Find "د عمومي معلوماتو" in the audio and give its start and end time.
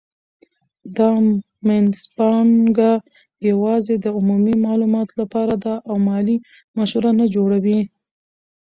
3.99-5.13